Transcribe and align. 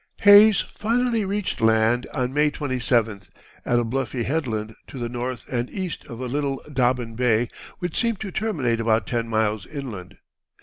Hayes 0.21 0.61
finally 0.61 1.23
reached 1.25 1.61
land 1.61 2.07
on 2.11 2.33
May 2.33 2.49
27th, 2.49 3.29
at 3.63 3.77
a 3.77 3.83
bluffy 3.83 4.23
headland 4.23 4.73
"to 4.87 4.97
the 4.97 5.07
north 5.09 5.47
and 5.53 5.69
east 5.69 6.05
of 6.05 6.19
a 6.19 6.25
little 6.25 6.59
(Dobbin) 6.73 7.13
bay, 7.15 7.49
which 7.77 7.99
seemed 8.01 8.19
to 8.21 8.31
terminate 8.31 8.79
about 8.79 9.05
ten 9.05 9.27
miles 9.27 9.67
inland." 9.67 10.17